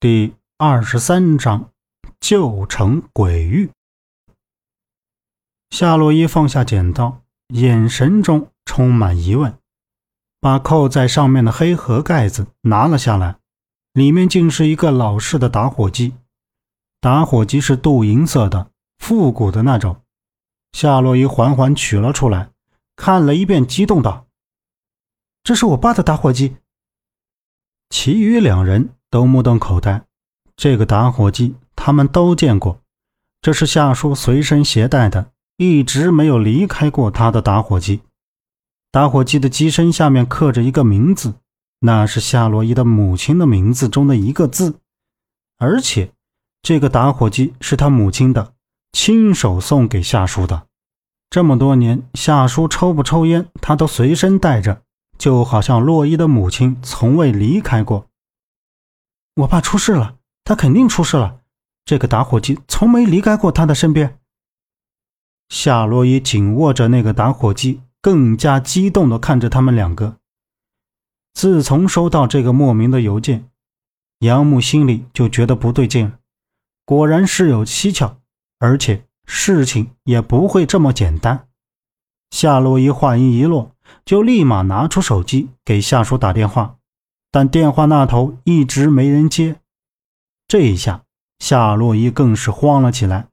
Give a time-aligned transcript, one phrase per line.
[0.00, 1.72] 第二十三章，
[2.20, 3.68] 旧城鬼域。
[5.70, 9.58] 夏洛伊放下剪刀，眼神中充满疑问，
[10.38, 13.38] 把扣在上面的黑盒盖子拿了下来，
[13.92, 16.14] 里面竟是一个老式的打火机。
[17.00, 20.00] 打火机是镀银色的，复古的那种。
[20.70, 22.52] 夏洛伊缓缓取了出来，
[22.94, 24.28] 看了一遍，激动道
[25.42, 26.56] ：“这是我爸的打火机。”
[27.90, 28.94] 其余两人。
[29.10, 30.02] 都目瞪口呆，
[30.56, 32.80] 这个打火机他们都见过，
[33.40, 38.00] 这是夏叔随身携带的，一直没有离开过他的打火机。
[38.90, 41.34] 打火机的机身下面刻着一个名字，
[41.80, 44.74] 那是夏洛伊的母亲的名字中的一个字，
[45.58, 46.10] 而且
[46.62, 48.52] 这个打火机是他母亲的，
[48.92, 50.64] 亲手送给夏叔的。
[51.30, 54.82] 这么多年，夏叔抽不抽烟，他都随身带着，
[55.18, 58.07] 就好像洛伊的母亲从未离开过。
[59.38, 61.42] 我爸出事了，他肯定出事了。
[61.84, 64.18] 这个打火机从没离开过他的身边。
[65.48, 70.16] 夏洛伊紧握着那个打火机，更加激动地看着他们两个。
[71.34, 73.48] 自从收到这个莫名的邮件，
[74.18, 76.12] 杨木心里就觉得不对劲，
[76.84, 78.16] 果然事有蹊跷，
[78.58, 81.46] 而且事情也不会这么简单。
[82.32, 83.70] 夏洛伊话音一落，
[84.04, 86.77] 就立马拿出手机给夏叔打电话。
[87.30, 89.60] 但电话那头一直没人接，
[90.46, 91.02] 这一下
[91.38, 93.28] 夏洛伊更是慌了起来。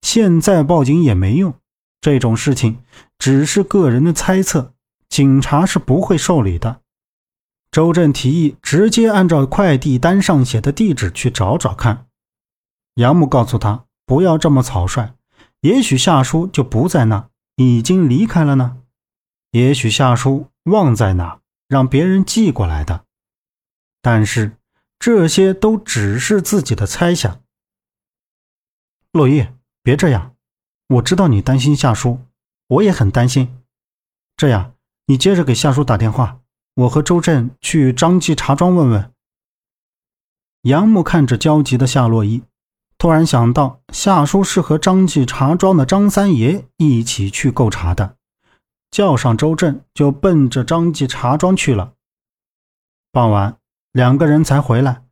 [0.00, 1.54] 现在报警也没用，
[2.00, 2.78] 这种事情
[3.18, 4.74] 只是个人的猜测，
[5.08, 6.80] 警察是不会受理的。
[7.70, 12.06] 周震提议直接按照快递单上写的地址去找找看。
[12.94, 15.14] 杨木告诉他不要这么草率，
[15.60, 18.78] 也许夏叔就不在那，已经离开了呢。
[19.50, 23.04] 也许夏叔忘在哪，让别人寄过来的。
[24.04, 24.58] 但是
[24.98, 27.40] 这些都只是自己的猜想。
[29.12, 29.46] 洛伊，
[29.82, 30.36] 别这样，
[30.88, 32.20] 我知道你担心夏叔，
[32.66, 33.56] 我也很担心。
[34.36, 34.74] 这样，
[35.06, 36.40] 你接着给夏叔打电话，
[36.74, 39.10] 我和周震去张记茶庄问问。
[40.64, 42.42] 杨木看着焦急的夏洛伊，
[42.98, 48.18] 突然想到夏叔是和张记茶庄的张三爷一起去购茶的，
[48.90, 51.94] 叫上周震就奔着张记茶庄去了。
[53.10, 53.56] 傍晚。
[53.94, 55.04] 两个人才回来，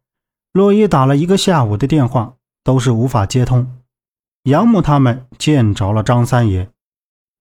[0.53, 2.34] 洛伊打了一个下午的电话，
[2.65, 3.78] 都是无法接通。
[4.43, 6.69] 杨木他们见着了张三爷，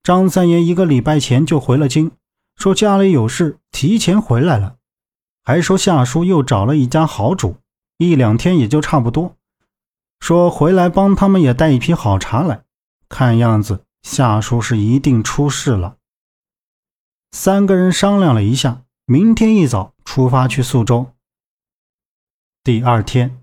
[0.04, 2.12] 张三爷一个礼拜前就回了京，
[2.58, 4.76] 说家里有事，提前回来了，
[5.44, 7.56] 还说夏叔又找了一家好主，
[7.98, 9.36] 一两天也就差不多。
[10.20, 12.62] 说回来帮他们也带一批好茶来，
[13.10, 15.96] 看样子夏叔是一定出事了。
[17.32, 21.08] 三个人商量了一下，明天一早出发去宿州。
[22.64, 23.40] 第二天，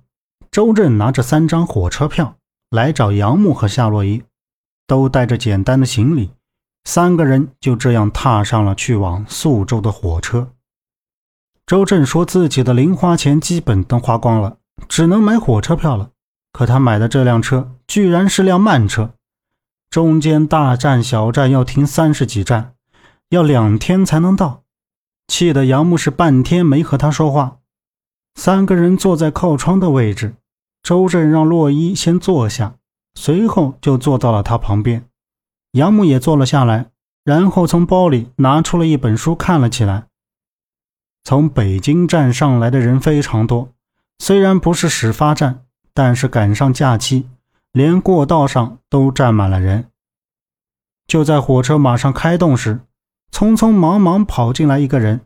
[0.49, 2.37] 周震拿着三张火车票
[2.71, 4.23] 来找杨木和夏洛伊，
[4.87, 6.31] 都带着简单的行李，
[6.85, 10.53] 三个人就这样踏上了去往宿州的火车。
[11.67, 14.59] 周震说自己的零花钱基本都花光了，
[14.89, 16.11] 只能买火车票了。
[16.53, 19.15] 可他买的这辆车居然是辆慢车，
[19.91, 22.75] 中间大站小站要停三十几站，
[23.31, 24.63] 要两天才能到，
[25.27, 27.57] 气得杨木是半天没和他说话。
[28.39, 30.37] 三个人坐在靠窗的位置，
[30.85, 32.77] 周震让洛伊先坐下，
[33.17, 35.05] 随后就坐到了他旁边。
[35.73, 36.87] 杨木也坐了下来，
[37.25, 40.07] 然后从包里拿出了一本书看了起来。
[41.25, 43.71] 从北京站上来的人非常多，
[44.21, 47.27] 虽然不是始发站，但是赶上假期，
[47.73, 49.87] 连过道上都站满了人。
[51.09, 52.79] 就在火车马上开动时，
[53.33, 55.23] 匆匆忙忙跑进来一个人，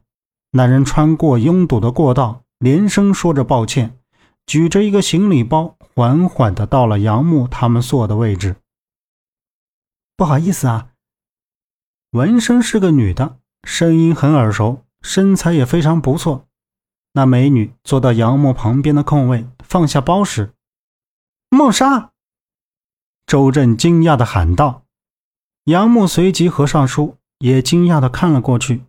[0.52, 2.41] 那人穿过拥堵的过道。
[2.62, 3.98] 连声说着抱歉，
[4.46, 8.54] 举着一个行李包，缓缓的到了杨木他们坐的位置。
[10.16, 10.90] 不好意思啊。
[12.12, 16.46] 闻声是个女的，声音很耳熟，身材也非常不错。
[17.14, 20.54] 那美女坐到杨木旁边的空位，放下包时，
[21.50, 22.12] 梦莎。
[23.26, 24.84] 周震惊讶的喊道。
[25.64, 28.84] 杨木随即合上书，也惊讶的看了过去。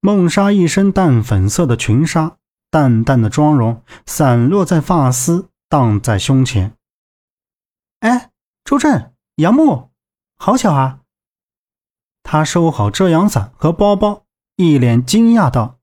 [0.00, 2.37] 梦莎一身淡粉色的裙纱。
[2.70, 6.76] 淡淡的妆容散落在发丝，荡在胸前。
[8.00, 8.30] 哎，
[8.64, 9.90] 周震，杨木，
[10.36, 11.00] 好巧啊！
[12.22, 14.24] 他收好遮阳伞和包包，
[14.56, 15.78] 一脸惊讶道：“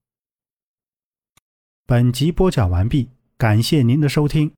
[1.86, 4.56] 本集播讲完毕，感谢您的收听。”